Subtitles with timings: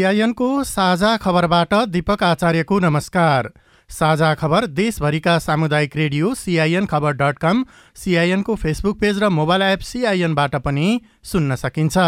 [0.00, 3.50] सिआइएनको साझा खबरबाट दीपक आचार्यको नमस्कार।
[3.90, 7.64] साझा खबर देशभरिका सामुदायिक रेडियो सिआइएन खबर डट कम
[7.96, 11.98] सिआइएनको फेसबुक पेज र मोबाइल एप सिआइएनबाट पनि सुन्न सकिन्छ।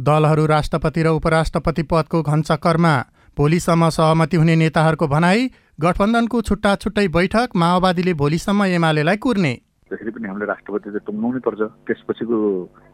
[0.00, 2.96] दलहरू राष्ट्रपति र उपराष्ट्रपति पदको घनचक्करमा
[3.36, 9.58] भोलिसम्म सहमति हुने नेताहरूको भनाई गठबन्धनको छुट्टा छुट्टै बैठक माओवादीले भोलिसम्म एमालेलाई कुर्ने।
[9.88, 12.36] त्यसरी पनि हामीले राष्ट्रपति चाहिँ टुङ्गाउनै पर्छ। त्यसपछिको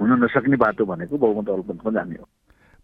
[0.01, 2.27] हुन नसक्ने बाटो भनेको बहुमत अल्पमतमा जाने हो।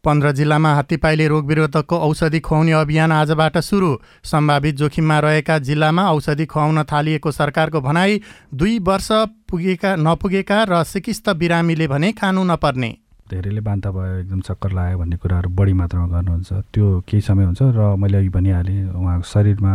[0.04, 3.90] पन्ध्र जिल्लामा हात्तीपाइले रोग विरोधकको औषधि खुवाउने अभियान आजबाट सुरु।
[4.24, 8.20] सम्भावित जोखिममा रहेका जिल्लामा औषधि खुवाउन थालिएको सरकारको भनाई
[8.54, 9.08] दुई वर्ष
[9.44, 12.90] पुगेका नपुगेका र सिकिस्त बिरामीले भने खानु नपर्ने।
[13.30, 17.62] धेरैले बान्ता भयो एकदम चक्कर लाग्यो भन्ने कुराहरू बढी मात्रामा गर्नुहुन्छ। त्यो केही समय हुन्छ
[17.62, 19.72] र मैले अघि भनिहालेँ उहाँको शरीरमा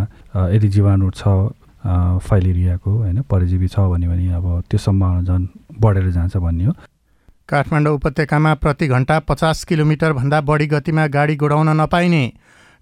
[0.52, 1.24] यदि जीवाणु छ
[1.86, 5.46] फाइलेरियाको होइन परजीवी छ भने भने अब त्यो सम्भावना झन्
[5.80, 6.74] बढेर जान्छ भन्ने हो
[7.50, 12.24] काठमाडौँ उपत्यकामा प्रति घन्टा पचास किलोमिटरभन्दा बढी गतिमा गाडी गुडाउन नपाइने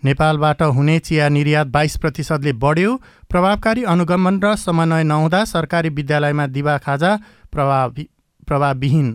[0.03, 2.95] नेपालबाट हुने चिया निर्यात बाइस प्रतिशतले बढ्यो।
[3.29, 7.11] प्रभावकारी अनुगमन र समन्वय नहुँदा सरकारी विद्यालयमा दिवा खाजा
[7.51, 8.07] प्रभावी
[8.47, 9.07] प्रभावविहीन।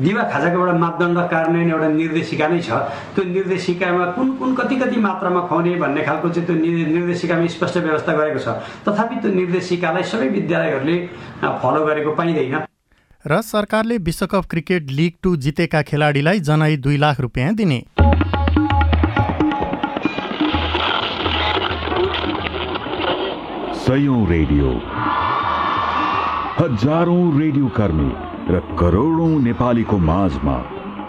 [0.00, 2.70] दिवा खाजाको एउटा मापदण्ड कार्यान्वयन एउटा निर्देशिका नै छ।
[3.14, 7.76] त्यो निर्देशिकामा कुन कुन कति कति मात्रामा खुवाउने भन्ने खालको चाहिँ त्यो निर्- निर्देशिकामा स्पष्ट
[7.76, 8.48] व्यवस्था गरेको छ।
[8.88, 11.08] तथापि त्यो निर्देशिकालाई सबै विद्यालयहरूले
[11.44, 12.58] फलो गरेको पाइँदैन।
[13.26, 17.84] र सरकारले विश्वकप क्रिकेट लिग टू जितेका खेलाडीलाई जनै दुई लाख रुपियाँ दिने।
[23.74, 24.70] सयौं रेडियो।
[26.58, 30.54] हजारौं रेडियो कर्मी। र करोडौं नेपालीको माझमा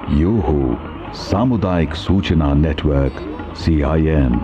[0.10, 0.60] यो हो
[1.14, 3.16] सामुदायिक सूचना नेटवर्क
[3.58, 4.36] सिआइएन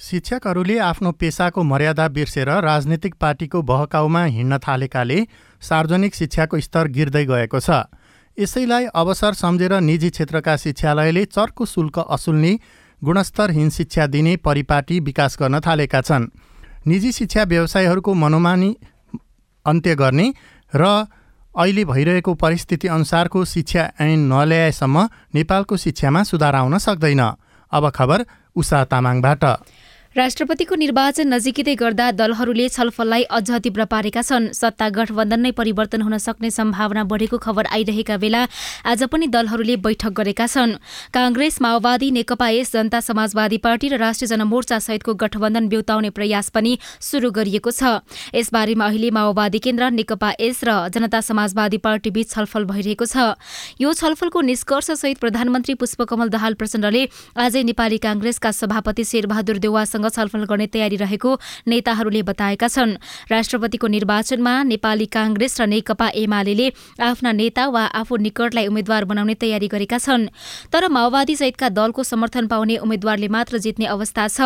[0.00, 5.16] शिक्षकहरूले आफ्नो पेसाको मर्यादा बिर्सेर राजनीतिक पार्टीको बहकाउमा हिँड्न थालेकाले
[5.62, 7.80] सार्वजनिक शिक्षाको स्तर गिर्दै गएको छ।
[8.38, 12.52] यसैलाई अवसर सम्झेर निजी क्षेत्रका शिक्षालयले चर्को शुल्क असुल्ने
[13.02, 16.30] गुणस्तरहीन शिक्षा दिने परिपाटी विकास गर्न थालेका छन्।
[16.86, 18.70] निजी शिक्षा व्यवसायहरूको मनोमानी
[19.66, 20.34] अन्त्य गर्ने
[20.76, 20.84] र
[21.58, 27.22] अहिले भइरहेको परिस्थिति अनुसारको शिक्षा ऐन नल्याएसम्म नेपालको शिक्षामा सुधार आउन सक्दैन।
[27.72, 28.24] अब खबर
[28.56, 29.44] उषा तामाङबाट।
[30.18, 36.18] राष्ट्रपतिको निर्वाचन नजिकै गर्दा दलहरूले छलफललाई अझ तीव्र पारेका छन्। सत्ता गठबन्धन नै परिवर्तन हुन
[36.18, 38.40] सक्ने सम्भावना बढेको खबर आइरहेका बेला
[38.82, 40.72] आज पनि दलहरूले बैठक गरेका छन्।
[41.14, 46.72] काङ्ग्रेस माओवादी नेकपा एस जनता समाजवादी पार्टी र राष्ट्रिय जनमोर्चा सहितको गठबन्धन ब्युताउने प्रयास पनि
[46.82, 48.02] शुरू गरिएको छ।
[48.34, 53.38] यसबारेमा अहिले माओवादी केन्द्र नेकपा एस र जनता समाजवादी पार्टी बीच छलफल भइरहेको छ।
[53.78, 57.06] यो छलफलको निष्कर्षसहित प्रधानमन्त्री पुष्पकमल दाहाल प्रचण्डले
[57.38, 61.30] आजै नेपाली काङ्ग्रेसका सभापति शेरबहादुर देउवासँग छलफल गर्ने तयारी रहेको
[61.68, 62.96] नेताहरूले बताएका छन्।
[63.30, 69.68] राष्ट्रपतिको निर्वाचनमा नेपाली काङ्ग्रेस र नेकपा एमाले आफ्ना नेता वा आफू निकटलाई उम्मेद्वार बनाउने तयारी
[69.68, 70.28] गरेका छन्।
[70.72, 74.40] तर माओवादी सहितका दलको समर्थन पाउने उम्मेद्वारले मात्र जित्ने अवस्था छ।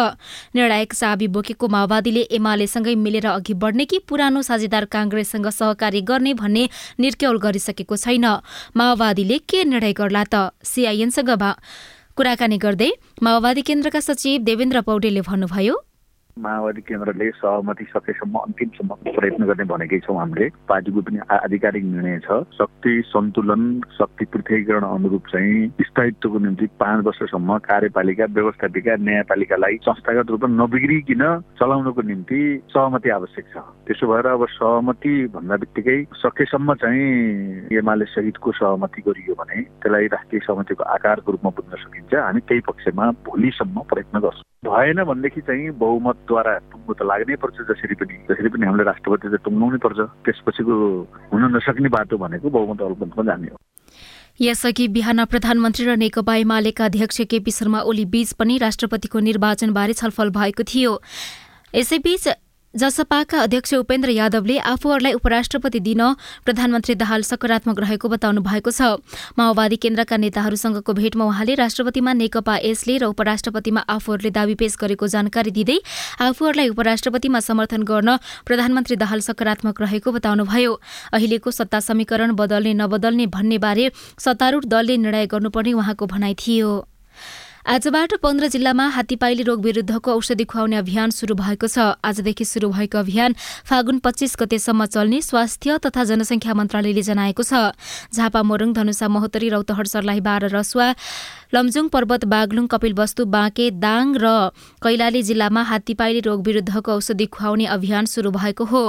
[0.55, 6.69] निर्णायक चाबी बोकेको माओवादीले एमालेसँगै मिलेर अघि बढ्ने कि पुरानो साझेदार काङ्ग्रेससँग सहकार्य गर्ने भन्ने
[7.01, 8.27] निर्क्यौल गरिसकेको छैन।
[8.77, 10.51] माओवादीले के निर्णय गर्ला त?
[10.65, 11.31] सिआइएनसँग
[12.23, 12.89] कुराकानी गर्दै
[13.27, 15.75] माओवादी केन्द्रका सचिव देवेन्द्र पौडेलले भन्नुभयो
[16.39, 22.39] माओवादी केन्द्रले सहमति सकेसम्म अन्तिमसम्म प्रयत्न गर्ने भनेकै छौँ हामीले। पार्टीको पनि आधिकारिक निर्णय छ।
[22.57, 23.63] शक्ति सन्तुलन
[23.99, 31.25] शक्ति पृथकीकरण अनुरूप चाहिँ स्थायित्वको निम्ति पाँच वर्षसम्म कार्यपालिका व्यवस्थापिका न्यायपालिकालाई संस्थागत रूपमा नबिग्रिकन
[31.61, 32.41] चलाउनको निम्ति
[32.73, 39.35] सहमति आवश्यक छ। त्यसो भएर अब सहमति भन्दा बित्तिकै सकेसम्म चाहिँ एमाले सहितको सहमति गरियो
[39.37, 45.03] भने त्यसलाई राष्ट्रिय सहमतिको आकारको रूपमा बुझ्न सकिन्छ। हामी त्यही पक्षमा भोलिसम्म प्रयत्न गर्छौँ। भएन
[45.05, 49.79] भनेदेखि चाहिँ बहुमतद्वारा टुङ्गो त लाग्नै पर्छ जसरी पनि जसरी पनि हामीले राष्ट्रपति त टुङ्गाउनै
[49.83, 50.75] पर्छ। त्यसपछिको
[51.35, 53.59] हुन नसक्ने बाटो भनेको बहुमत अल्पमतमा जाने हो।
[54.41, 60.31] यसअघि बिहान प्रधानमन्त्री र नेकपा एमालेका अध्यक्ष केपी शर्मा ओली बीच पनि राष्ट्रपतिको निर्वाचनबारे छलफल
[60.31, 60.93] भएको थियो।
[61.75, 62.25] यसैबीच
[62.75, 66.03] जसपाका अध्यक्ष उपेन्द्र यादवले आफूहरूलाई उपराष्ट्रपति दिन
[66.45, 68.97] प्रधानमन्त्री दाहाल सकारात्मक रहेको बताउनु भएको छ।
[69.37, 75.51] माओवादी केन्द्रका नेताहरूसँगको भेटमा उहाँले राष्ट्रपतिमा नेकपा एसले र उपराष्ट्रपतिमा आफूहरूले दावी पेश गरेको जानकारी
[75.53, 75.79] दिँदै
[76.25, 78.17] आफूहरूलाई उपराष्ट्रपतिमा समर्थन गर्न
[78.49, 80.73] प्रधानमन्त्री दाहाल सकारात्मक रहेको बताउनुभयो।
[81.13, 86.73] अहिलेको सत्ता समीकरण बदल्ने नबदल्ने भन्ने बारे सत्तारूढ़ दलले निर्णय गर्नुपर्ने उहाँको भनाइ थियो।
[87.63, 92.99] आजबाट पन्ध्र जिल्लामा हात्तीपाइले रोग विरूद्धको औषधि खुवाउने अभियान शुरू भएको छ। आजदेखि शुरू भएको
[92.99, 93.35] अभियान
[93.71, 97.71] फागुन पच्चीस गतेसम्म चल्ने स्वास्थ्य तथा जनसंख्या मन्त्रालयले जनाएको छ।
[98.11, 100.89] झापा मोरङ धनुषा महोत्तरी रौतहट सर्लाही बाह्र रसुवा
[101.55, 104.51] लमजुङ पर्वत बागलुङ कपिलवस्तु बाँके दाङ र
[104.83, 108.83] कैलाली जिल्लामा हात्तीपाइले रोग विरूद्धको औषधि खुवाउने अभियान शुरू भएको हो।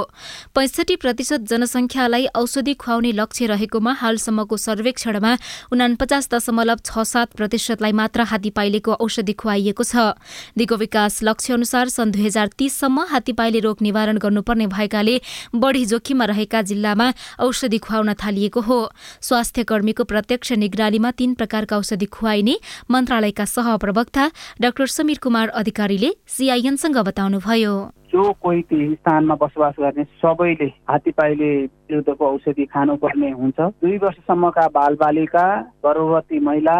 [0.50, 5.32] पैंसठी प्रतिशत जनसंख्यालाई औषधि खुवाउने लक्ष्य रहेकोमा हालसम्मको सर्वेक्षणमा
[5.72, 8.22] उनापचास दशमलव छ सात प्रतिशतलाई मात्र
[8.64, 10.16] हात्तीपाइलेको औषधि खुवाइएको छ।
[10.56, 15.20] दिगो विकास लक्ष्य अनुसार सन् दुई हजार तीससम्म हात्तीपाइले रोग निवारण गर्नुपर्ने भएकाले
[15.54, 18.78] बढ़ी जोखिममा रहेका जिल्लामा औषधि खुवाउन थालिएको हो।
[19.20, 22.56] स्वास्थ्य कर्मीको प्रत्यक्ष निगरानीमा तीन प्रकारका औषधि खुवाइने
[22.90, 24.30] मन्त्रालयका सहप्रवक्ता
[24.60, 27.74] डाक्टर समीर कुमार अधिकारीले सीआईएनसँग बताउनुभयो।
[28.14, 31.50] जो कोही त्यही स्थानमा बसोबास गर्ने सबैले हात्तीपाइले
[31.90, 35.46] विरुद्धको औषधि खानुपर्ने हुन्छ। दुई वर्षसम्मका बालबालिका
[35.84, 36.76] गर्भवती महिला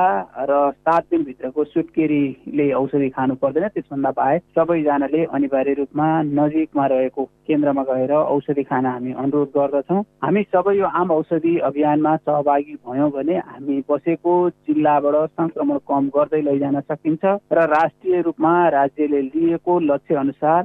[0.51, 7.83] र सात दिनभित्रको सुत्केरीले औषधि खानु पर्दैन त्यसभन्दा बाहेक सबैजनाले अनिवार्य रूपमा नजिकमा रहेको केन्द्रमा
[7.83, 13.37] गएर औषधि खान हामी अनुरोध गर्दछौँ। हामी सबै यो आम औषधि अभियानमा सहभागी भयौँ भने
[13.41, 14.35] हामी बसेको
[14.71, 20.63] जिल्लाबाट संक्रमण कम गर्दै लैजान सकिन्छ र राष्ट्रिय रूपमा राज्यले लिएको लक्ष्य अनुसार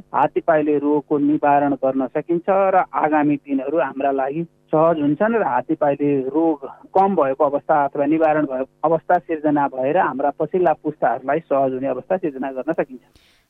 [0.60, 6.68] हात्तीपाइले रोगको निवारण गर्न सकिन्छ र आगामी दिनहरू हाम्रा लागि सहज हुन्छन् र हात्तीपाइले रोग
[6.92, 12.18] कम भएको अवस्था अथवा निवारण भएको अवस्था सिर्जना भएर हाम्रा पछिल्ला पुस्ताहरूलाई सहज हुने अवस्था
[12.18, 13.04] सिर्जना गर्न सकिन्छ।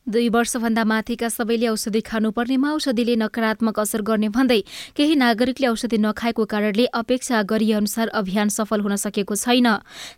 [0.06, 4.60] दुई वर्षभन्दा माथिका सबैले औषधि खानुपर्नेमा औषधिले नकारात्मक असर गर्ने भन्दै
[4.96, 9.68] केही नागरिकले औषधि नखाएको कारणले अपेक्षा गरिए अनुसार अभियान सफल हुन सकेको छैन।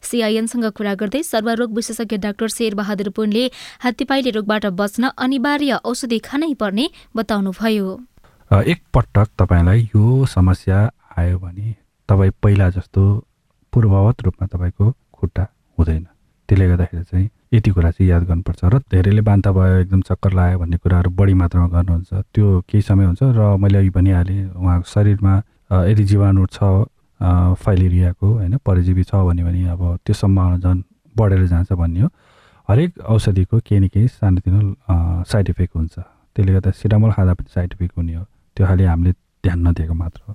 [0.01, 3.45] सीआईएनसँग कुरा गर्दै सर्वरोग विशेषज्ञ डाक्टर शेरबहादुर पुनले
[3.85, 7.89] हात्तीपाइले रोगबाट बच्न अनिवार्य औषधि खानै पर्ने बताउनुभयो।
[8.51, 10.79] एकपटक तपाईँलाई यो समस्या
[11.19, 11.75] आयो भने
[12.09, 13.03] तपाईँ पहिला जस्तो
[13.73, 15.45] पूर्ववत रूपमा तपाईँको खुट्टा
[15.79, 16.05] हुँदैन।
[16.49, 20.59] त्यसले गर्दाखेरि चाहिँ यति कुरा चाहिँ याद गर्नुपर्छ र धेरैले बान्ता भयो एकदम चक्कर लाग्यो
[20.59, 25.33] भन्ने कुराहरू बढी मात्रामा गर्नुहुन्छ। त्यो केही समय हुन्छ र मैले अघि भनिहालेँ उहाँको शरीरमा
[25.89, 26.89] यदि जीवाणु छ
[27.21, 30.81] फाइलेरियाको होइन परजीवी छ भन्यो भने अब त्यो सम्भावना झन्
[31.15, 32.09] बढेर जान्छ भन्ने हो।
[32.69, 34.61] हरेक औषधिको केही न केही सानोतिनो
[35.29, 35.95] साइड इफेक्ट हुन्छ।
[36.35, 38.25] त्यसले गर्दा सिरामल खाँदा पनि साइड इफेक्ट हुने हो।
[38.57, 39.13] त्यो खालि हामीले
[39.45, 40.35] ध्यान नदिएको मात्र हो।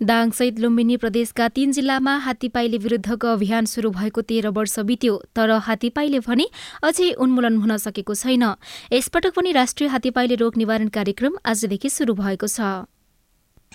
[0.00, 6.18] दाङसहित लुम्बिनी प्रदेशका तीन जिल्लामा हात्तीपाइले विरुद्धको अभियान शुरू भएको तेह्र वर्ष बित्यो तर हात्तीपाइले
[6.20, 6.46] भने
[6.82, 8.44] अझै उन्मूलन हुन सकेको छैन।
[8.92, 12.60] यसपटक पनि राष्ट्रिय हात्तीपाइले रोग निवारण कार्यक्रम आजदेखि शुरू भएको छ।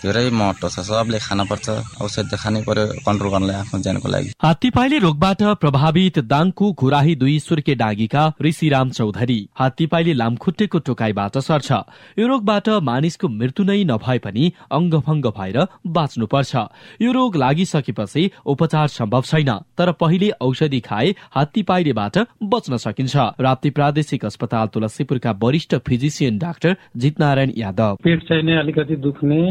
[0.02, 1.68] धेरै महत्व छ। सबले खानुपर्छ
[2.02, 7.76] औषध खानै पर्यो। कन्ट्रोल गर्नलाई आफ्नो ज्यानको लागि। हात्तीपाइले रोगबाट प्रभावित दाङको घुराही दुई सुर्के
[7.76, 11.72] डाँगीका ऋषिराम चौधरी हात्तीपाइले लामखुट्टेको टोकाइबाट सर्छ।
[12.20, 16.54] यो रोगबाट मानिसको मृत्यु नै नभए पनि अङ्गभङ्ग भएर बाँच्नुपर्छ।
[17.02, 24.26] यो रोग लागिसकेपछि उपचार सम्भव छैन तर पहिले औषधि खाए हात्तीपाइलेबाट बच्न सकिन्छ। राप्ती प्रादेशिक
[24.26, 29.42] अस्पताल तुलसीपुरका वरिष्ठ फिजिसियन डाक्टर जितनारायण यादव। पेट चाहिँ अलिकति दुख्ने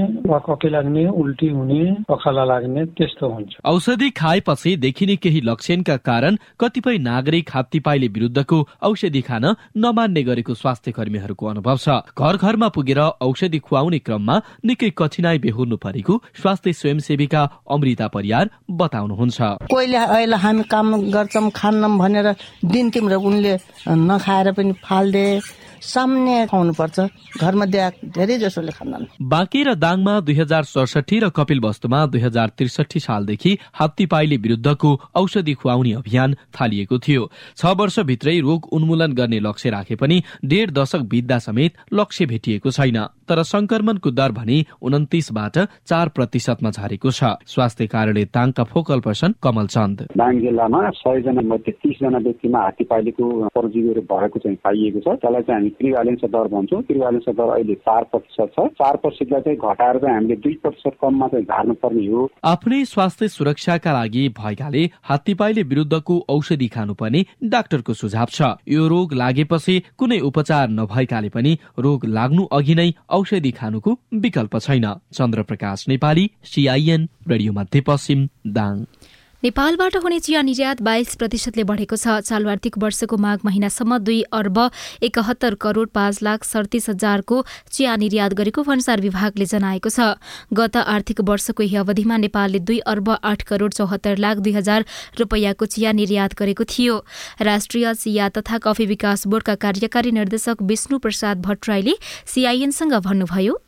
[0.41, 6.99] कके लाग्ने उल्टी हुने पखाला लाग्ने त्यस्तो हुन्छ। औषधि खाएपछि देखिने केही लक्षणका कारण कतिपय
[7.01, 9.45] नागरिक हात्तीपाइले विरुद्धको औषधि खान
[9.77, 15.77] नमान्ने गरेको स्वास्थ्य कर्मीहरूको अनुभव छ। घर घरमा पुगेर औषधि खुवाउने क्रममा निकै कठिनाई बेहोर्नु
[15.77, 19.39] परेको स्वास्थ्य स्वयंसेविका अमृता परियार बताउनुहुन्छ।
[19.71, 22.29] कोहीले अहिले हामी काम गर्छौँ खान्नौँ भनेर
[22.65, 23.57] दिन तिम्रो उनले
[23.89, 25.27] नखाएर पनि फाल्दे।
[25.81, 27.01] सामान्य खुवाउनुपर्छ
[27.41, 32.21] घरमा दिए धेरै जसोले खान्दैनन् बाँके र दाङमा दुई हजार सडसठी र कपिल वस्तुमा दुई
[32.21, 37.23] हजार त्रिसठी सालदेखि हात्तीपाइले विरुद्धको औषधि खुवाउने अभियान थालिएको थियो।
[37.57, 42.99] छ वर्षभित्रै रोग उन्मूलन गर्ने लक्ष्य राखे पनि डेढ दशक बित्दा समेत लक्ष्य भेटिएको छैन।
[43.29, 49.67] तर संक्रमणको दर भने उन्तिसबाट चार प्रतिशतमा झरेको छ। स्वास्थ्य कार्यालय ताङका फोकल पर्सन कमल
[49.67, 55.43] चन्द। दाङ जिल्लामा सयजना मध्ये तिसजना व्यक्तिमा हात्ती पाइलेको परजीवीहरू भएको चाहिँ पाइएको छ। त्यसलाई
[55.43, 59.99] चाहिँ हामी प्रिभालेन्स दर भन्छौँ। प्रिभालेन्स दर अहिले चार प्रतिशत छ। चार प्रतिशतलाई चाहिँ घटाएर
[59.99, 66.19] चाहिँ हामीले दुई प्रतिशत कममा चाहिँ झार्नुपर्ने हो। आफ्नै स्वास्थ्य सुरक्षाका लागि भएकाले हात्तीपाइले विरुद्धको
[66.29, 72.75] औषधि खानुपर्ने डाक्टरको सुझाव छ। यो रोग लागेपछि कुनै उपचार नभएकाले पनि रोग लाग्नु अघि
[72.75, 78.85] नै औषधि खानुको विकल्प छैन। चन्द्रप्रकाश नेपाली सिआइएन रेडियो मध्यपश्चिम दाङ।
[79.43, 84.59] नेपालबाट हुने चिया निर्यात बाइस प्रतिशतले बढेको छ। चालु आर्थिक वर्षको माघ महिनासम्म दुई अर्ब
[85.03, 87.41] एकहत्तर करोड पाँच लाख सडतिस हजारको
[87.73, 90.21] चिया निर्यात गरेको भन्सार विभागले जनाएको छ।
[90.53, 94.85] गत आर्थिक वर्षको यही अवधिमा नेपालले दुई अर्ब आठ करोड चौहत्तर लाख दुई हजार
[95.19, 97.01] रुपियाँको चिया निर्यात गरेको थियो।
[97.41, 103.59] राष्ट्रिय चिया तथा कफी विकास बोर्डका कार्यकारी निर्देशक विष्णु प्रसाद भट्टराईले सीआईएनसँग भन्नुभयो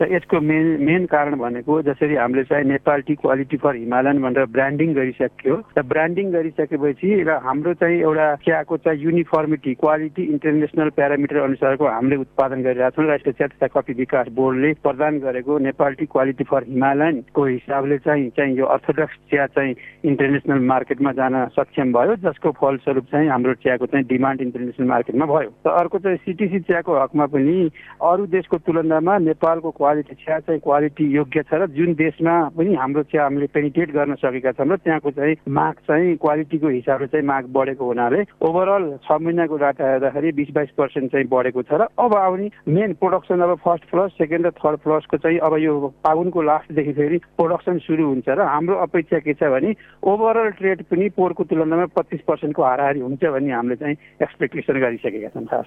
[0.00, 4.44] र यसको मेन मेन कारण भनेको जसरी हामीले चाहिँ Nepal tea quality for Himalayan भनेर
[4.48, 11.36] ब्रान्डिङ गरिसक्यो र ब्रान्डिङ गरिसकेपछि र हाम्रो चाहिँ एउटा चियाको चाहिँ युनिफर्मिटी क्वालिटी इन्टरनेसनल प्यारामिटर
[11.38, 16.06] अनुसारको हामीले उत्पादन गरिरहेको छौँ राष्ट्रिय चिया तथा कफी विकास बोर्डले प्रदान गरेको नेपाल टी
[16.06, 22.16] क्वालिटी फर हिमालयनको हिसाबले चाहिँ चाहिँ यो अर्थोडक्स चिया चाहिँ इन्टरनेसनल मार्केटमा जान सक्षम भयो
[22.24, 26.98] जसको फलस्वरूप चाहिँ हाम्रो चियाको चाहिँ डिमान्ड इन्टरनेसनल मार्केटमा भयो। र अर्को चाहिँ सिटिसी चियाको
[27.02, 27.70] हकमा पनि
[28.02, 33.02] अरू देशको तुलनामा नेपालको क्वालिटी चिया चाहिँ क्वालिटी योग्य छ र जुन देशमा पनि हाम्रो
[33.10, 37.44] चिया हामीले पेनिटेट गर्न सकेका छौँ र त्यहाँको चाहिँ माग चाहिँ क्वालिटीको हिसाबले चाहिँ माग
[37.50, 42.14] बढेको हुनाले ओभरअल छ महिनाको डाटा हेर्दाखेरि बिस बाइस पर्सेन्ट चाहिँ बढेको छ र अब
[42.14, 45.74] आउने मेन प्रोडक्सन अब फर्स्ट फ्लस सेकेन्ड र थर्ड फ्लसको चाहिँ अब यो
[46.06, 49.74] फागुनको लास्टदेखि फेरि प्रोडक्सन सुरु हुन्छ र हाम्रो अपेक्षा के छ भने
[50.06, 55.46] ओभरअल ट्रेड पनि पोहोरको तुलनामा पच्चिस पर्सेन्टको हाराहारी हुन्छ भन्ने हामीले चाहिँ एक्सपेक्टेसन गरिसकेका छौँ
[55.50, 55.66] खास।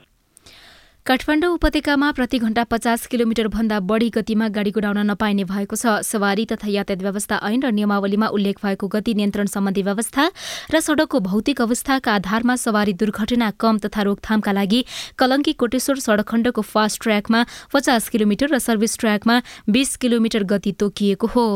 [1.05, 6.45] काठमाडौँ उपत्यकामा प्रति घण्टा पचास किलोमिटर भन्दा बढ़ी गतिमा गाडी कुदाउन नपाइने भएको छ। सवारी
[6.47, 10.31] तथा यातायात व्यवस्था ऐन र नियमावलीमा उल्लेख भएको गति नियन्त्रण सम्बन्धी व्यवस्था
[10.71, 14.85] र सड़कको भौतिक अवस्थाका आधारमा सवारी दुर्घटना कम तथा रोकथामका लागि
[15.19, 21.27] कलंकी कोटेश्वर सड़क खण्डको फास्ट ट्र्याकमा पचास किलोमिटर र सर्भिस ट्र्याकमा बीस किलोमिटर गति तोकिएको
[21.35, 21.47] हो।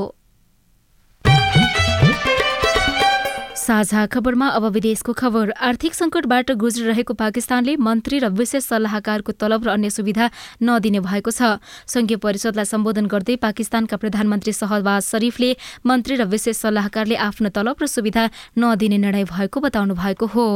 [3.68, 9.70] साझा खबरमा अब विदेशको खबर। आर्थिक संकटबाट गुज्रिरहेको पाकिस्तानले मन्त्री र विशेष सल्लाहकारको तलब र
[9.70, 10.30] अन्य सुविधा
[10.64, 15.52] नदिने भएको छ। संघीय परिषदलाई सम्बोधन गर्दै पाकिस्तानका प्रधानमन्त्री सहबाज शरीफले
[15.84, 18.24] मन्त्री र विशेष सल्लाहकारले आफ्नो तलब र सुविधा
[18.56, 20.48] नदिने निर्णय भएको बताउनु भएको हो।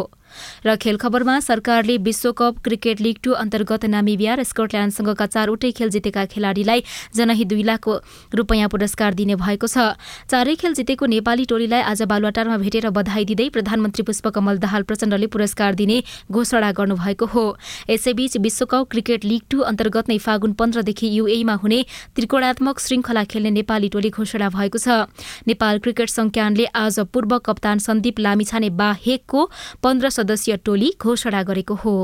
[0.66, 6.26] र खेल खबरमा सरकारले विश्वकप क्रिकेट लिग टू अन्तर्गत नामिबिया र स्कटल्याण्डसँगका चारवटै खेल जितेका
[6.28, 6.84] खेलाडीलाई
[7.16, 7.88] जनही दुई लाख
[8.34, 9.98] रुपियाँ पुरस्कार दिने भएको छ।
[10.28, 15.76] चारै खेल जितेको नेपाली टोलीलाई आज बालुवाटारमा भेटेर बधाई दिँदै प्रधानमन्त्री पुष्पकमल दाहाल प्रचण्डले पुरस्कार
[15.76, 15.98] दिने
[16.32, 17.46] घोषणा गर्नुभएको हो।
[17.90, 21.80] यसैबीच विश्वकप क्रिकेट लिग टू अन्तर्गत नै फागुन पन्ध्रदेखि युएमा हुने
[22.16, 25.10] त्रिकोणात्मक श्रृङ्खला खेल्ने नेपाली टोली घोषणा भएको छ।
[25.48, 29.42] नेपाल क्रिकेट संज्ञानले आज पूर्व कप्तान सन्दीप लामिछाने बाहेकको
[29.84, 31.96] पन्ध्र सदस्यीय टोली घोषणा गरेको हो।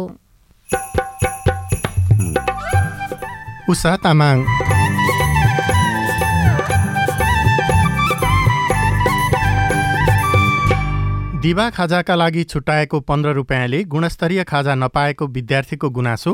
[11.41, 16.31] दिवा खाजाका लागि छुट्याएको पन्ध्र रुपियाँले गुणस्तरीय खाजा नपाएको विद्यार्थीको गुनासो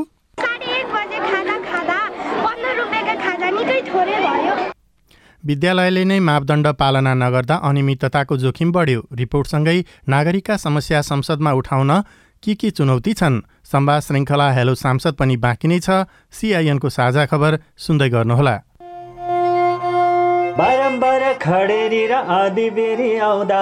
[5.43, 9.77] विद्यालयले नै मापदण्ड पालना नगर्दा अनियमितताको जोखिम बढ्यो। रिपोर्टसँगै
[10.09, 11.91] नागरिकका समस्या संसदमा उठाउन
[12.43, 13.41] के के चुनौती छन्?
[13.63, 18.55] संवाद श्रृङ्खला हेलो सांसद पनि बाँकी नै छ। सिआइएनको साझा खबर सुन्दै गर्नुहोला।
[20.53, 23.61] बारम्बार खडेरी र आधी बेरी आउँदा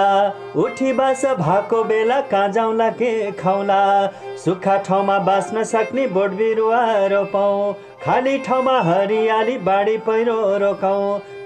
[0.62, 3.80] उठी बास भएको बेला कहाँ जाउँला के खाउला?
[4.44, 7.72] सुक्खा ठाउँमा बाँच्न सक्ने बोट बिरुवा रोपौँ
[8.04, 11.20] खाली ठाउँमा हरियाली बाढी पहिरो रोकाउँ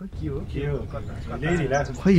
[0.00, 0.08] खै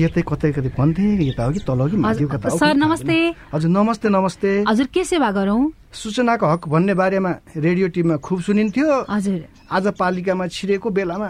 [0.06, 2.54] यतै कतै कतै भन्थे यता हो कि तल हो कि माथि कता?
[2.54, 3.18] सर नमस्ते।
[3.54, 5.62] हजुर नमस्ते नमस्ते। हजुर के सेवा गरौँ?
[5.90, 9.40] सूचनाको हक भन्ने बारेमा रेडियो टिममा खुब सुनिन्थ्यो। हजुर।
[9.72, 11.30] आज पालिकामा छिरेको बेलामा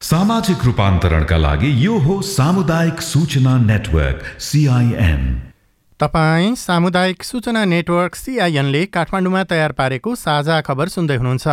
[0.00, 5.20] सामाजिक रूपान्तरणका लागि यो हो सामुदायिक सूचना नेटवर्क सिआइएन
[6.00, 11.46] तपाईँ सामुदायिक सूचना नेटवर्क सिआइएनले काठमाडौँमा तयार पारेको साझा खबर सुन्दै हुनुहुन्छ।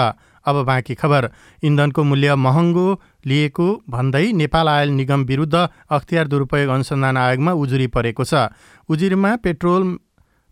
[0.45, 1.29] अब बाँकी खबर।
[1.63, 2.87] इन्धनको मूल्य महँगो
[3.27, 8.47] लिएको भन्दै नेपाल आयल निगम विरुद्ध अख्तियार दुरुपयोग अनुसन्धान आयोगमा उजुरी परेको छ।
[8.89, 9.83] उजुरीमा पेट्रोल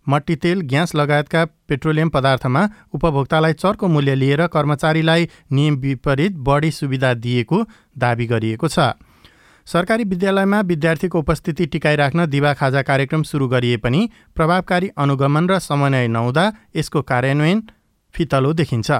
[0.07, 7.63] मट्टीतेल ग्यास लगायतका पेट्रोलियम पदार्थमा उपभोक्तालाई चर्को मूल्य लिएर कर्मचारीलाई नियम विपरीत बढी सुविधा दिएको
[7.97, 8.93] दावी गरिएको छ।
[9.67, 16.07] सरकारी विद्यालयमा विद्यार्थीको उपस्थिति टिकाइराख्न दिवा खाजा कार्यक्रम सुरु गरिए पनि प्रभावकारी अनुगमन र समन्वय
[16.09, 16.45] नहुँदा
[16.75, 17.63] यसको कार्यान्वयन
[18.15, 18.91] फितलो देखिन्छ।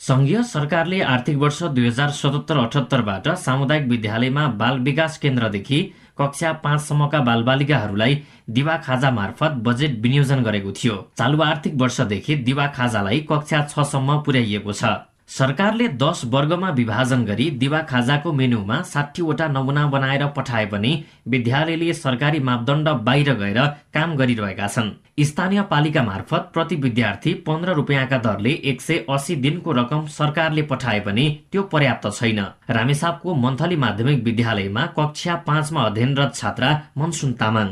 [0.00, 5.80] सङ्घीय सरकारले आर्थिक वर्ष दुई हजार सतहत्तर अठहत्तरबाट सामुदायिक विद्यालयमा बाल विकास केन्द्रदेखि
[6.18, 8.14] कक्षा पाँचसम्मका बालबालिकाहरूलाई
[8.50, 14.72] दिवा खाजा मार्फत बजेट विनियोजन गरेको थियो। चालु आर्थिक वर्षदेखि दिवा खाजालाई कक्षा छसम्म पुर्याइएको
[14.72, 14.84] छ।
[15.28, 20.92] सरकारले दस वर्गमा विभाजन गरी दिवा खाजाको मेनुमा साठीवटा नमुना बनाएर पठाए पनि
[21.28, 23.60] विद्यालयले सरकारी मापदण्ड बाहिर गएर
[23.94, 29.72] काम गरिरहेका छन्। स्थानीय पालिका मार्फत प्रति विद्यार्थी पन्ध्र रुपियाँका दरले एक सय अस्सी दिनको
[29.72, 36.70] रकम सरकारले पठाए पनि त्यो पर्याप्त छैन। रामेसापको मन्थली माध्यमिक विद्यालयमा कक्षा पाँचमा अध्ययनरत छात्रा
[36.98, 37.68] मनसुन तामाङ।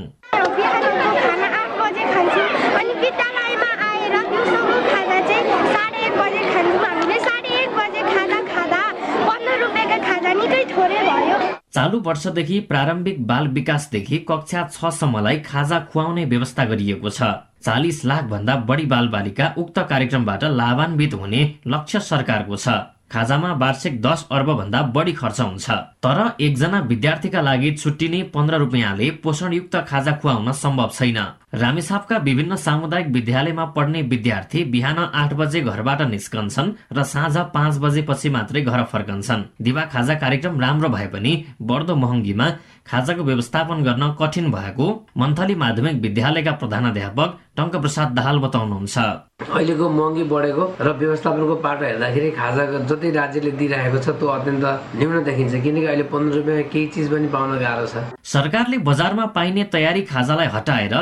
[11.76, 17.22] चालु वर्षदेखि प्रारम्भिक बाल विकासदेखि कक्षा छसम्मलाई खाजा खुवाउने व्यवस्था गरिएको छ।
[17.64, 22.68] चालिस लाख भन्दा बढी बालबालिका उक्त कार्यक्रमबाट लाभान्वित हुने लक्ष्य सरकारको छ।
[23.12, 29.10] खाजामा वार्षिक दस अर्ब भन्दा बढी खर्च हुन्छ। तर एकजना विद्यार्थीका लागि छुट्टिने पन्ध्र रुपियाँले
[29.22, 31.20] पोषणयुक्त खाजा खुवाउन सम्भव छैन।
[31.52, 38.30] रामेछापका विभिन्न सामुदायिक विद्यालयमा पढ्ने विद्यार्थी बिहान आठ बजे घरबाट निस्कन्छन् र साँझ पाँच बजेपछि
[38.30, 41.32] मात्रै घर फर्कन्छन्। दिवा खाजा कार्यक्रम राम्रो भए पनि
[41.62, 42.50] बढ्दो महँगीमा
[42.90, 48.96] खाजाको व्यवस्थापन गर्न कठिन भएको मन्थली माध्यमिक विद्यालयका प्रधानाध्यापक टङ्क प्रसाद दाहाल बताउनुहुन्छ।
[49.46, 54.64] अहिलेको महँगी बढेको र व्यवस्थापनको पाटो हेर्दाखेरि खाजाको जति राज्यले दिइरहेको छ त्यो अत्यन्त
[54.98, 59.64] न्यून देखिन्छ किनकि अहिले पन्ध्र रुपियाँ केही चिज पनि पाउन गाह्रो छ। सरकारले बजारमा पाइने
[59.72, 60.94] तयारी खाजालाई हटाएर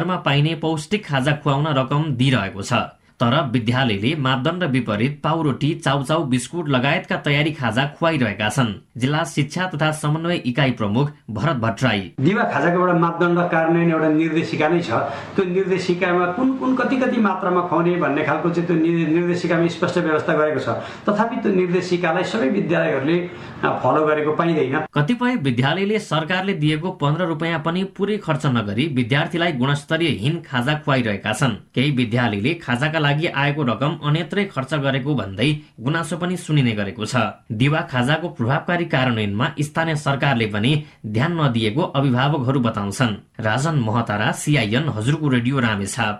[0.00, 2.72] गाउँघरमा पाइने पौष्टिक खाजा खुवाउन रकम दिइरहेको छ।
[3.20, 9.90] तर विद्यालयले मापदण्ड विपरीत पाउरोटी चाउचाउ बिस्कुट लगायतका तयारी खाजा खुवाइरहेका छन्। जिल्ला शिक्षा तथा
[9.92, 14.90] समन्वय इकाइ प्रमुख भरत भट्टराई। दिवा खाजाको एउटा मापदण्ड कार्यान्वयन एउटा निर्देशिका नै छ।
[15.36, 18.76] त्यो निर्देशिकामा कुन कुन कति कति मात्रामा खुवाउने भन्ने खालको चाहिँ त्यो
[19.12, 20.68] निर्देशिकामा स्पष्ट व्यवस्था गरेको छ।
[21.04, 23.18] तथापि त्यो निर्देशिकालाई सबै विद्यालयहरूले
[23.60, 30.10] फलो गरेको पाइँदैन। कतिपय विद्यालयले सरकारले दिएको पन्ध्र रुपियाँ पनि पुरै खर्च नगरी विद्यार्थीलाई गुणस्तरीय
[30.24, 36.16] हिन खाजा खुवाइरहेका छन्। केही विद्यालयले खाजाका लागि आएको रकम अन्यत्रै खर्च गरेको भन्दै गुनासो
[36.16, 37.14] पनि सुनिने गरेको छ।
[37.52, 40.72] दिवा खाजाको प्रभावकारी कार्यान्वयनमा स्थानीय सरकारले पनि
[41.06, 46.16] ध्यान नदिएको अभिभावकहरू बताउँछन्। राजन महतारा सिआइएन हजुरको रेडियो रामेछाप।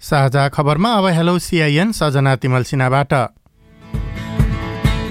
[0.00, 3.12] साझा खबरमा अब हेलो सिआइएन सजना तिमल सिन्हाबाट।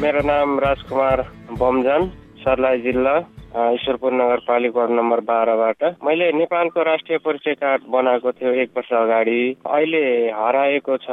[0.02, 1.19] मेरो नाम राजकुमार
[1.60, 2.02] बमजन
[2.39, 3.15] सर्लाही जिल्ला।
[3.54, 9.42] ईश्वरपुर नगरपालिका वार्ड नम्बर बाह्रबाट। मैले नेपालको राष्ट्रिय परिचय कार्ड बनाएको थियो एक वर्ष अगाडि।
[9.70, 11.10] अहिले हराएको छ।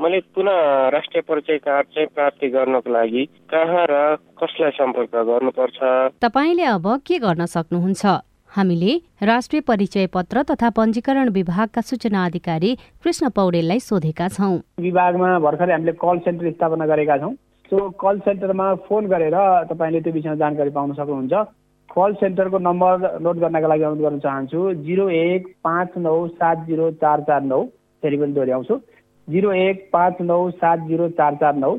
[0.00, 5.78] मैले पुनः राष्ट्रिय परिचय कार्ड चाहिँ प्राप्ति गर्नको लागि कहाँ र कसलाई सम्पर्क गर्नुपर्छ?
[6.20, 8.04] तपाईँले अब के गर्न सक्नुहुन्छ?
[8.52, 8.92] हामीले
[9.24, 15.92] राष्ट्रिय परिचय पत्र तथा पञ्जीकरण विभागका सूचना अधिकारी कृष्ण पौडेललाई सोधेका छौँ। विभागमा भर्खरै हामीले
[15.96, 17.32] कल सेन्टर स्थापना गरेका छौँ।
[17.72, 19.36] त्यो कल सेन्टरमा फोन गरेर
[19.72, 21.32] तपाईँले त्यो विषयमा जानकारी पाउन सक्नुहुन्छ।
[21.92, 26.90] कल सेन्टरको नम्बर नोट गर्नका लागि अनुरोध गर्न चाहन्छु। जिरो एक पाँच नौ सात जिरो
[27.04, 27.62] चार चार नौ
[28.02, 28.76] फेरि पनि दोहोऱ्याउँछु।
[29.28, 31.78] जिरो एक पाँच नौ सात जिरो चार चार नौ।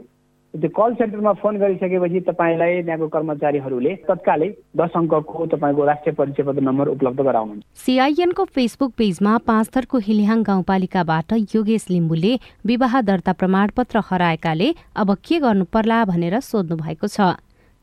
[0.54, 6.62] त्यो कल सेन्टरमा फोन गरिसकेपछि तपाईँलाई त्यहाँको कर्मचारीहरूले तत्कालै दस अङ्कको तपाईँको राष्ट्रिय परिचय पत्र
[6.62, 12.34] नम्बर उपलब्ध गराउनुहुन्छ। सिआइएनको फेसबुक पेजमा पाँचथरको हिलिहाङ गाउँपालिकाबाट योगेश लिम्बुले
[12.66, 17.34] विवाह दर्ता प्रमाणपत्र हराएकाले अब के गर्नु पर्ला भनेर सोध्नु भएको छ।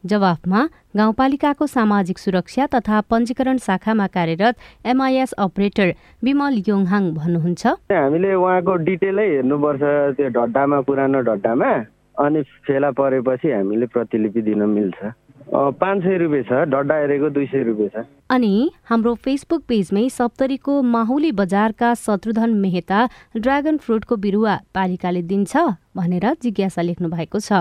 [0.05, 0.61] जवाफमा
[0.97, 4.55] गाउँपालिकाको सामाजिक सुरक्षा तथा पञ्जीकरण शाखामा कार्यरत
[4.87, 9.83] एमआइएस अपरेटर विमल योङहाङ भन्नुहुन्छ। हामीले उहाँको डिटेलै हेर्नुपर्छ
[10.17, 11.71] त्यो ढड्डामा पुरानो ढड्डामा
[12.17, 15.13] अनि फेला परेपछि हामीले प्रतिलिपि दिन मिल्छ।
[15.51, 20.73] पाँच सय रुपियाँ छ डड्डा हेरेको दुई सय रुपियाँ छ। अनि हाम्रो फेसबुक पेजमै सप्तरीको
[20.83, 22.99] माहुली बजारका शत्रुधन मेहता
[23.37, 25.53] ड्रागन फ्रुटको बिरुवा पालिकाले दिन्छ
[25.97, 27.53] भनेर जिज्ञासा लेख्नु भएको छ।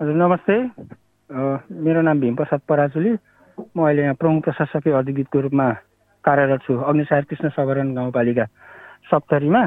[0.00, 0.54] हजुर नमस्ते।
[1.30, 3.10] मेरो नाम भीमप्रसाद पराजुली।
[3.76, 5.66] म अहिले यहाँ प्रमुख प्रशासकीय अधिकृतको रूपमा
[6.24, 8.44] कार्यरत छु। अग्निसार कृष्ण सवरण गाउँपालिका
[9.10, 9.62] सप्तरीमा।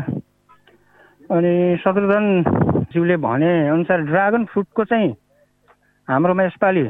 [1.32, 5.10] अनि शत्रुघ्नज्यूले भने अनुसार ड्रागन फ्रुटको चाहिँ
[6.08, 6.84] हाम्रोमा यसपालि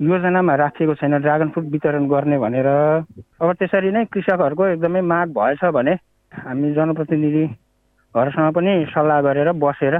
[0.00, 5.64] योजनामा राखिएको छैन। ड्रागन फ्रुट वितरण गर्ने भनेर अब त्यसरी नै कृषकहरूको एकदमै माग भएछ
[5.74, 5.94] भने
[6.32, 9.98] हामी जनप्रतिनिधिहरूसँग पनि सल्लाह गरेर बसेर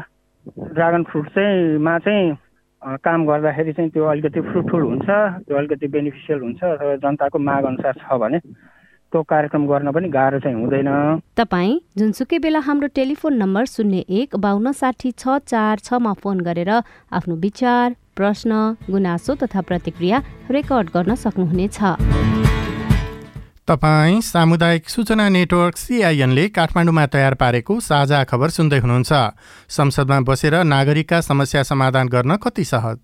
[0.71, 2.37] ड्रागन फ्रुट चाहिँ मा चाहिँ
[2.83, 7.95] काम गर्दाखेरि चाहिँ त्यो अलिकति फ्रुटफुल हुन्छ त्यो अलिकति बेनिफिसियल हुन्छ अथवा जनताको माग अनुसार
[8.03, 8.39] छ भने
[9.13, 10.89] त्यो कार्यक्रम गर्न पनि गाह्रो चाहिँ हुँदैन।
[11.37, 16.71] तपाईँ जुनसुकै बेला हाम्रो टेलिफोन नम्बर शून्य एक बाहन्न साठी छ चार छमा फोन गरेर
[16.71, 18.51] आफ्नो विचार प्रश्न
[18.91, 21.81] गुनासो तथा प्रतिक्रिया रेकर्ड गर्न सक्नुहुनेछ।
[23.69, 29.13] तपाईँ सामुदायिक सूचना नेटवर्क सिआइएनले काठमाडौँमा तयार पारेको साझा खबर सुन्दै हुनुहुन्छ।
[29.69, 32.99] संसदमा बसेर नागरिकका समस्या समाधान गर्न कति सहज?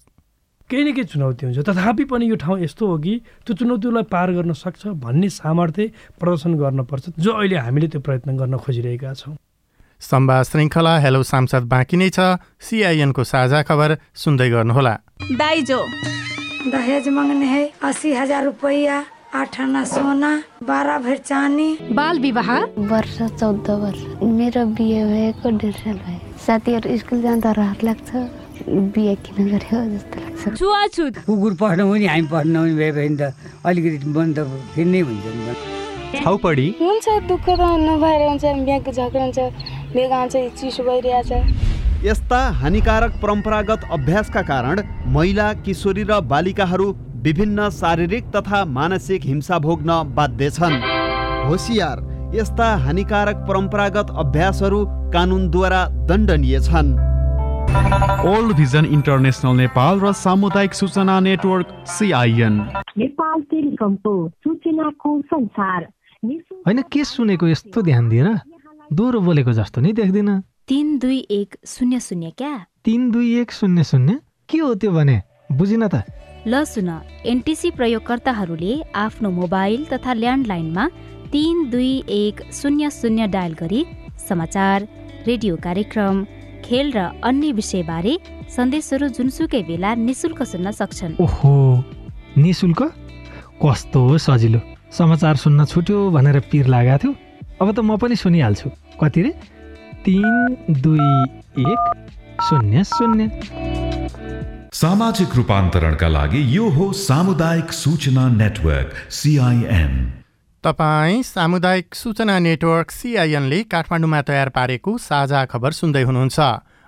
[0.70, 4.30] केही न केही चुनौती हुन्छ। तथापि पनि यो ठाउँ यस्तो हो कि त्यो चुनौतीलाई पार
[4.32, 5.90] गर्न सक्छ भन्ने सामर्थ्य
[6.22, 9.34] प्रदर्शन गर्नुपर्छ जो अहिले हामीले त्यो प्रयत्न गर्न खोजिरहेका छौँ।
[10.00, 14.94] सम्वाद श्रृङ्खला हेलो सांसद बाँकी नै छ। सिआइएनको साझा खबर सुन्दै गर्नुहोला।
[15.26, 15.80] दाइजो।
[16.70, 20.30] दहेज मांगने है अस्सी हजार रुपया। आठ आना सोना
[20.68, 22.48] बाह्र भर चानी बाल विवाह?
[22.90, 28.10] वर्ष चौध वर्ष। मेरो बिहे भएको डेढ साल भयो साथीहरू स्कुल जाँदा रहर लाग्छ
[28.92, 33.32] बिहे किन गर्यो जस्तो लाग्छ छुवाछुत कुकुर पढ्नु पनि हामी पढ्नु पनि भए भने त
[33.64, 39.22] अलिकति मन त फेरि नै हुन्छ नि छाउपडी हुन्छ दुःख त नभएर हुन्छ बिहाको झगडा
[39.24, 39.38] हुन्छ
[39.94, 41.32] बेगा हुन्छ चिसो भइरहेछ
[42.04, 44.82] यस्ता हानिकारक परम्परागत अभ्यासका कारण
[45.16, 46.92] महिला किशोरी र बालिकाहरू
[47.22, 50.72] विभिन्न शारीरिक तथा मानसिक हिंसा भोग्न बाध्य छन्।
[51.46, 52.00] होसियार
[52.34, 56.90] यस्ता हानिकारक परम्परागत अभ्यासहरू कानुनद्वारा दण्डनीय छन्।
[58.26, 62.54] ओल्ड भिजन इन्टरनेसनल नेपाल र सामुदायिक सूचना नेटवर्क सिआइएन
[62.98, 65.86] नेपाल टेलिकमको सूचनाको संसार।
[66.66, 68.28] होइन के सुनेको यस्तो ध्यान दिएर
[68.92, 72.54] दोहोरो बोलेको जस्तो नि देख्दिन। तिन दुई एक शून्य शून्य क्या?
[72.84, 74.18] तिन दुई एक शून्य शून्य?
[74.48, 75.22] के हो त्यो भने?
[75.52, 76.02] बुझिन त।
[76.46, 76.88] ल सुन
[77.26, 80.84] एनटिसी प्रयोगकर्ताहरूले आफ्नो मोबाइल तथा ल्यान्डलाइनमा
[81.32, 83.84] तिन दुई एक शून्य शून्य डायल गरी
[84.28, 84.88] समाचार
[85.26, 86.24] रेडियो कार्यक्रम
[86.64, 88.14] खेल र अन्य विषयबारे
[88.56, 91.54] सन्देशहरू जुनसुकै बेला निशुल्क सुन्न सक्छन्। ओहो
[92.38, 92.82] निशुल्क?
[93.62, 94.60] कस्तो सजिलो।
[94.98, 97.12] समाचार सुन्न छुट्यो भनेर पिर लागेको थियो।
[97.62, 98.68] अब त म पनि सुनिहाल्छु।
[99.00, 99.30] कति रे?
[100.04, 100.26] तिन
[100.82, 101.06] दुई
[101.70, 101.82] एक
[102.42, 103.30] शून्य शून्य।
[104.72, 109.92] सामाजिक रूपान्तरणका लागि यो हो सामुदायिक सूचना नेटवर्क सिआइएन
[110.64, 116.38] तपाईँ सामुदायिक सूचना नेटवर्क सिआइएनले काठमाडौँमा तयार पारेको साझा खबर सुन्दै हुनुहुन्छ।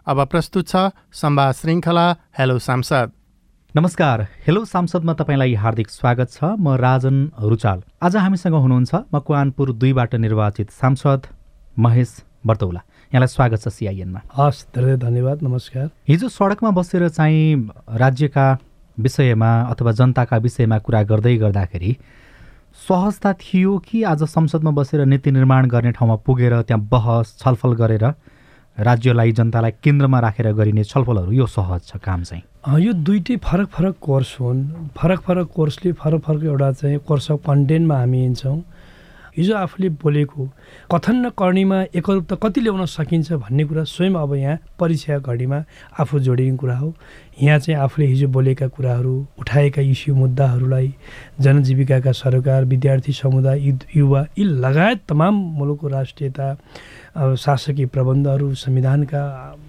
[0.07, 0.75] अब प्रस्तुत छ
[1.13, 2.07] संवाद श्रृङ्खला
[2.39, 3.13] हेलो सांसद।
[3.75, 7.17] नमस्कार हेलो सांसदमा तपाईँलाई हार्दिक स्वागत छ म राजन
[7.53, 11.21] रुचाल। आज हामीसँग हुनुहुन्छ मकवानपुर दुईबाट निर्वाचित सांसद
[11.77, 12.17] महेश
[12.47, 12.81] बर्तौला।
[13.15, 18.47] यहाँलाई स्वागत छ सिआइएनमा हस् धेरै धन्यवाद नमस्कार। हिजो सडकमा बसेर चाहिँ राज्यका
[18.99, 21.93] विषयमा अथवा जनताका विषयमा कुरा गर्दै गर्दाखेरि
[22.89, 28.05] सहजता थियो कि आज संसदमा बसेर नीति निर्माण गर्ने ठाउँमा पुगेर त्यहाँ बहस छलफल गरेर
[28.79, 32.43] राज्यलाई जनतालाई केन्द्रमा राखेर गरिने छलफलहरू यो सहज छ काम चाहिँ?
[32.83, 37.47] यो दुइटै फरक फरक कोर्स हुन्। फरक फरक कोर्सले फरक फरक एउटा चाहिँ कोर्स अफ
[37.47, 38.59] कन्टेन्टमा हामी हिँड्छौँ।
[39.37, 40.49] हिजो आफूले बोलेको
[40.93, 45.59] कथन र करणीमा एकरूपता कति ल्याउन सकिन्छ भन्ने कुरा स्वयं अब यहाँ परीक्षा घडीमा
[46.01, 46.95] आफू जोडिने कुरा हो।
[47.43, 50.93] यहाँ चाहिँ आफूले हिजो बोलेका कुराहरू उठाएका इस्यु मुद्दाहरूलाई
[51.41, 56.55] जनजीविकाका सरकार विद्यार्थी समुदाय युवा यी लगायत तमाम मुलुकको राष्ट्रियता
[57.35, 59.23] शासकीय प्रबन्धहरू संविधानका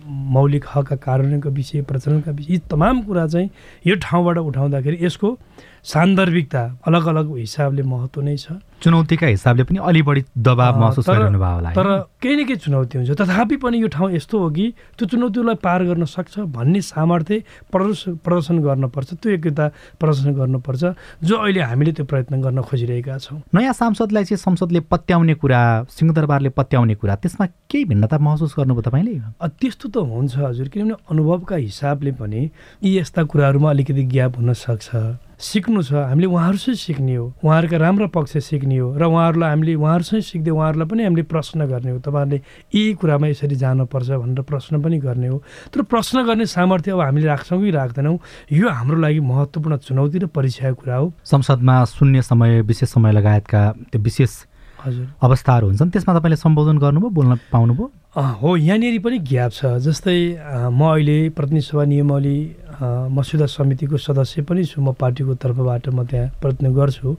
[0.06, 3.50] मौलिक हकका कार्यान्वयनको विषय प्रचलनका विषय यी तमाम कुरा चाहिँ
[3.88, 5.38] यो ठाउँबाट उठाउँदाखेरि यसको
[5.86, 11.40] सान्दर्भिकता अलग अलग हिसाबले महत्त्व नै छ। चुनौतीका हिसाबले पनि अलि बढी दबाव महसुस गरिरहनु
[11.40, 11.88] भयो होला तर
[12.22, 14.66] केही न केही चुनौती हुन्छ। तथापि पनि यो ठाउँ यस्तो हो कि
[14.98, 17.38] त्यो चुनौतीलाई पार गर्न सक्छ भन्ने सामर्थ्य
[17.72, 19.66] प्रदर्शन प्रदर्शन गर्नुपर्छ त्यो योग्यता
[20.00, 20.84] प्रदर्शन गर्नुपर्छ
[21.24, 25.62] जो अहिले हामीले त्यो प्रयत्न गर्न खोजिरहेका छौँ। नयाँ सांसदलाई चाहिँ संसदले पत्याउने कुरा
[25.96, 29.16] सिंहदरबारले पत्याउने कुरा त्यसमा केही भिन्नता महसुस गर्नुभयो तपाईँले?
[29.40, 32.42] त्यस्तो त हुन्छ हजुर किनभने अनुभवका हिसाबले पनि
[32.84, 34.90] यी यस्ता कुराहरूमा अलिकति ग्याप हुनसक्छ
[35.40, 40.22] सिक्नु छ हामीले उहाँहरूसँग सिक्ने हो। उहाँहरूका राम्रो पक्ष सिक्ने हो र उहाँहरूलाई हामीले उहाँहरूसँग
[40.22, 42.40] सिक्दै उहाँहरूलाई पनि हामीले प्रश्न गर्ने हो। तपाईँहरूले
[42.74, 45.38] यी कुरामा यसरी जानुपर्छ भनेर प्रश्न पनि गर्ने हो।
[45.74, 48.18] तर प्रश्न गर्ने सामर्थ्य अब हामीले राख्छौँ कि राख्दैनौँ
[48.52, 53.72] यो हाम्रो लागि महत्त्वपूर्ण चुनौती र परीक्षाको कुरा हो। संसदमा शून्य समय विशेष समय लगायतका
[53.92, 54.32] त्यो विशेष
[54.86, 57.86] अवस्थाहरू हुन्छन् त्यसमा तपाईँले सम्बोधन गर्नुभयो बोल्न पाउनुभयो?
[58.16, 60.18] हो यहाँनिर पनि ग्याप छ। जस्तै
[60.72, 62.38] म अहिले प्रतिनिधि सभा नियमावली
[63.12, 67.16] मस्यौदा समितिको सदस्य पनि छु। म पार्टीको तर्फबाट म त्यहाँ प्रयत्न गर्छु।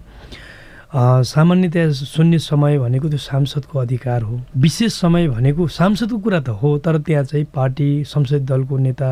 [0.96, 6.78] सामान्यतया शून्य समय भनेको त्यो सांसदको अधिकार हो। विशेष समय भनेको सांसदको कुरा त हो
[6.78, 9.10] तर त्यहाँ चाहिँ पार्टी संसदीय दलको नेता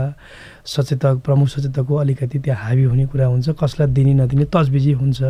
[0.65, 5.21] सचेतक प्रमुख सचेतकको अलिकति त्यहाँ हाबी हुने कुरा हुन्छ। कसलाई दिने नदिने तजबिजी हुन्छ।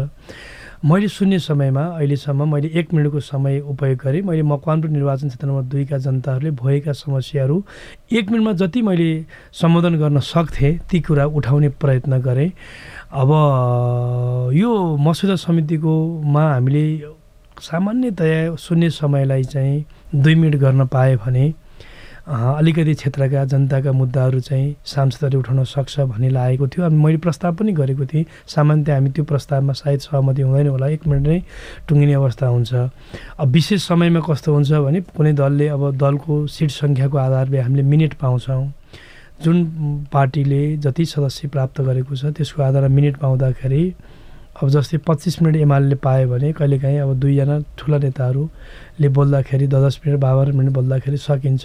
[0.84, 5.62] मैले शून्य समयमा अहिलेसम्म मैले एक मिनटको समय उपयोग गरेँ। मैले मकवानपुर निर्वाचन क्षेत्र नम्बर
[5.72, 7.56] दुईका जनताहरूले भएका समस्याहरू
[8.12, 9.08] एक मिनटमा जति मैले
[9.56, 12.50] सम्बोधन गर्न सक्थेँ ती कुरा उठाउने प्रयत्न गरेँ।
[13.16, 13.30] अब
[14.54, 14.70] यो
[15.00, 16.84] मसुदा समितिकोमा हामीले
[17.64, 21.52] सामान्यतया शून्य समयलाई चाहिँ दुई मिनट गर्न पाएँ भने
[22.24, 27.72] अलिकति क्षेत्रका जनताका मुद्दाहरू चाहिँ सांसदहरूले उठाउन सक्छ भन्ने लागेको थियो। अनि मैले प्रस्ताव पनि
[27.76, 31.42] गरेको थिएँ। सामान्यतया हामी त्यो प्रस्तावमा सायद सहमति हुँदैन होला। एक मिनट नै
[31.88, 32.72] टुङ्गिने अवस्था हुन्छ।
[33.40, 38.14] अब विशेष समयमा कस्तो हुन्छ भने कुनै दलले अब दलको सिट सङ्ख्याको आधारले हामीले मिनेट
[38.16, 38.72] पाउँछौँ।
[39.44, 39.56] जुन
[40.12, 43.82] पार्टीले जति सदस्य प्राप्त गरेको छ त्यसको आधारमा मिनेट पाउँदाखेरि
[44.62, 50.00] अब जस्तै पच्चिस मिनट एमाले पायो भने कहिलेकाहीँ अब दुईजना ठुला नेताहरूले बोल्दाखेरि दस दस
[50.06, 51.64] मिनट बाह्र मिनट बोल्दाखेरि सकिन्छ।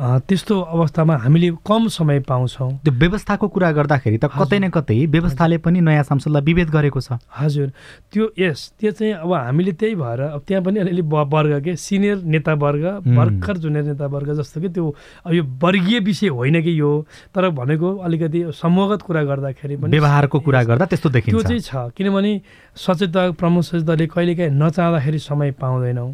[0.00, 5.58] त्यस्तो अवस्थामा हामीले कम समय पाउँछौँ। त्यो व्यवस्थाको कुरा गर्दाखेरि त कतै न कतै व्यवस्थाले
[5.60, 7.68] पनि नयाँ सांसदलाई विभेद गरेको छ। हजुर।
[8.08, 11.76] त्यो यस त्यो चाहिँ अब हामीले त्यही भएर अब त्यहाँ पनि अलिअलि वर्ग के?
[11.76, 14.68] सिनियर नेतावर्ग भर्खर जुनियर नेतावर्ग जस्तो कि?
[14.72, 14.88] त्यो
[15.26, 16.90] अब यो वर्गीय विषय होइन कि यो?
[17.34, 21.92] तर भनेको अलिकति समूहगत कुरा गर्दाखेरि पनि व्यवहारको कुरा गर्दा त्यस्तो देखिन्छ। त्यो चाहिँ छ।
[21.92, 22.32] किनभने
[22.72, 26.10] सचेतक प्रमुख सचेतकले कहिलेकाहीँ नचाहँदाखेरि समय पाउँदैनौँ।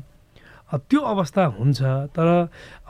[0.70, 1.82] त्यो अवस्था हुन्छ
[2.14, 2.26] तर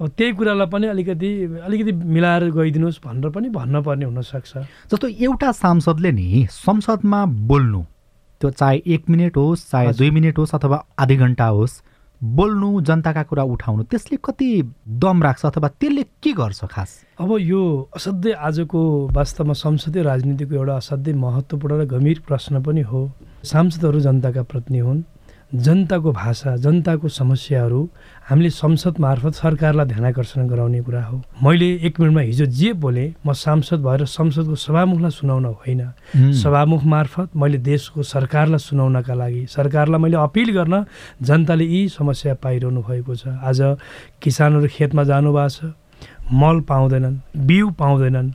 [0.00, 4.52] अब त्यही कुरालाई पनि अलिकति अलिकति मिलाएर गइदिनुहोस् भनेर पनि भन्नुपर्ने हुनसक्छ।
[4.92, 7.82] जस्तो एउटा सांसदले नि संसदमा बोल्नु
[8.40, 11.80] त्यो चाहे एक मिनट होस् चाहे दुई मिनट होस् अथवा आधी घन्टा होस्
[12.20, 14.48] बोल्नु जनताका कुरा उठाउनु त्यसले कति
[14.88, 16.90] दम राख्छ अथवा त्यसले के गर्छ खास?
[17.20, 17.60] अब यो
[17.96, 18.80] असाध्यै आजको
[19.12, 23.00] वास्तवमा संसदीय राजनीतिको एउटा असाध्यै महत्त्वपूर्ण र गम्भीर प्रश्न पनि हो।
[23.44, 25.04] सांसदहरू जनताका प्रतिनिधि हुन्।
[25.54, 27.88] जनताको भाषा जनताको समस्याहरू
[28.28, 33.14] हामीले संसद मार्फत सरकारलाई ध्यान आकर्षण गराउने कुरा हो। मैले एक मिनटमा हिजो जे बोलेँ
[33.26, 35.82] म सांसद भएर संसदको सभामुखलाई सुनाउन होइन।
[36.34, 40.84] सभामुख मार्फत मैले देशको सरकारलाई सुनाउनका लागि सरकारलाई मैले अपिल गर्न
[41.22, 43.78] जनताले यी समस्या पाइरहनु भएको छ। आज
[44.22, 45.72] किसानहरू खेतमा जानुभएको छ
[46.32, 48.30] मल पाउँदैनन् बिउ पाउँदैनन्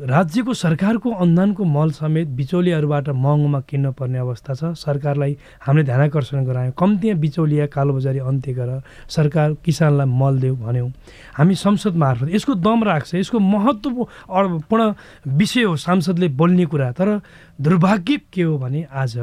[0.00, 6.44] राज्यको सरकारको अनुदानको मल समेत बिचौलियाहरूबाट महँगोमा किन्न पर्ने अवस्था छ। सरकारलाई हामीले ध्यान आकर्षण
[6.44, 10.88] गरायौँ। कम्ती बिचौलिया कालोबजारी अन्त्य गर। सरकार किसानलाई मल देऊ भन्यौँ।
[11.36, 14.92] हामी संसद मार्फत यसको दम राख्छ। यसको महत्त्वपूर्ण
[15.28, 17.20] विषय हो सांसदले बोल्ने कुरा। तर
[17.60, 19.18] दुर्भाग्य के हो भने आज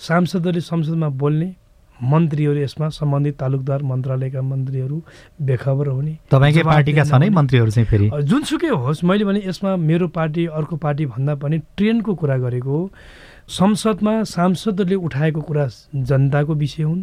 [0.00, 1.54] सांसदहरूले संसदमा बोल्ने
[2.02, 5.02] मन्त्रीहरू यसमा सम्बन्धित तालुकदार मन्त्रालयका मन्त्रीहरू
[5.42, 8.10] बेखबर हुने। तपाईँकै पार्टीका छन् है मन्त्रीहरू चाहिँ फेरि?
[8.24, 12.90] जुनसुकै होस् मैले भने यसमा मेरो पार्टी अर्को पार्टी भन्दा पनि ट्रेनको कुरा गरेको हो।
[13.50, 17.02] संसदमा सांसदहरूले उठाएको कुरा जनताको विषय हुन्।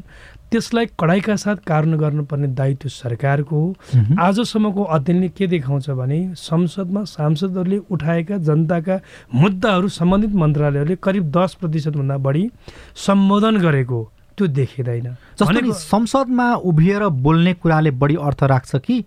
[0.52, 3.76] त्यसलाई कडाइका साथ कार्य गर्नुपर्ने दायित्व सरकारको हो।
[4.20, 9.00] आजसम्मको अध्ययनले के देखाउँछ भने संसदमा सांसदहरूले उठाएका जनताका
[9.36, 12.50] मुद्दाहरू सम्बन्धित मन्त्रालयहरूले करिब दस प्रतिशतभन्दा बढी
[12.96, 14.00] सम्बोधन गरेको
[14.38, 15.08] त्यो देखिँदैन।
[15.40, 19.04] जस्तो संसदमा उभिएर बोल्ने कुराले बढी अर्थ राख्छ कि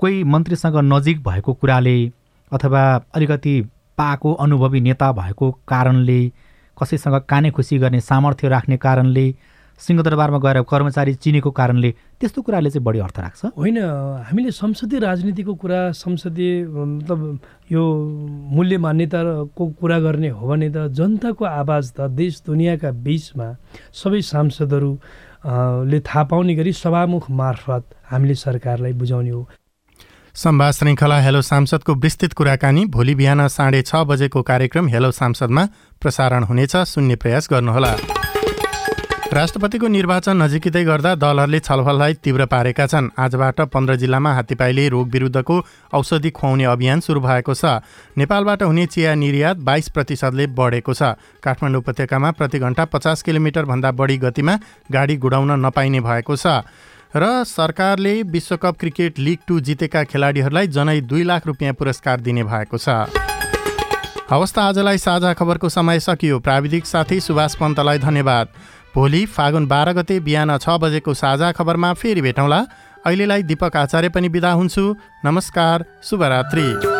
[0.00, 1.96] कोही मन्त्रीसँग नजिक भएको कुराले
[2.52, 2.82] अथवा
[3.14, 3.60] अलिकति
[3.98, 6.20] पाएको अनुभवी नेता भएको कारणले
[6.76, 9.26] कसैसँग काने खुसी गर्ने सामर्थ्य राख्ने कारणले
[9.80, 11.90] सिंहदरबारमा गएर कर्मचारी चिनेको कारणले
[12.20, 13.40] त्यस्तो कुराले चाहिँ बढी अर्थ राख्छ?
[13.56, 13.78] होइन
[14.28, 17.20] हामीले संसदीय राजनीतिको कुरा संसदीय मतलब
[17.72, 17.82] यो
[18.54, 23.48] मूल्य मान्यताको कुरा गर्ने हो भने त जनताको आवाज त देश दुनियाँका बिचमा
[23.94, 24.92] सबै सांसदहरू
[25.88, 29.48] ले थाहा पाउने गरी सभामुख मार्फत हामीले सरकारलाई बुझाउने हो।
[30.34, 35.64] सम्वाद श्रृङ्खला हेलो सांसदको विस्तृत कुराकानी भोलि बिहान साढे छ बजेको कार्यक्रम हेलो सांसदमा
[36.02, 37.96] प्रसारण हुनेछ सुन्ने प्रयास गर्नुहोला।
[39.30, 45.56] राष्ट्रपतिको निर्वाचन नजिकै गर्दा दलहरूले छलफललाई तीव्र पारेका छन्। आजबाट पन्ध्र जिल्लामा हात्तीपाइले रोग विरुद्धको
[45.94, 47.78] औषधि खुवाउने अभियान सुरु भएको छ।
[48.18, 54.18] नेपालबाट हुने चिया निर्यात बाइस प्रतिशतले बढेको छ। काठमाडौँ उपत्यकामा प्रति घण्टा पचास किलोमिटरभन्दा बढी
[54.18, 54.54] गतिमा
[54.90, 56.66] गाडी गुडाउन नपाइने भएको छ।
[57.14, 62.78] र सरकारले विश्वकप क्रिकेट लिग टू जितेका खेलाडीहरूलाई जनै दुई लाख रुपियाँ पुरस्कार दिने भएको
[62.78, 63.06] छ।
[64.30, 68.46] हवस् त आजलाई साझा खबरको समय सकियो। प्राविधिक साथी सुभाष पन्तलाई धन्यवाद।
[68.94, 72.60] भोलि फागुन बाह्र गते बिहान छ बजेको साझा खबरमा फेरि भेटौँला।
[73.06, 74.84] अहिलेलाई दिपक आचार्य पनि बिदा हुन्छु।
[75.24, 76.99] नमस्कार शुभरात्री।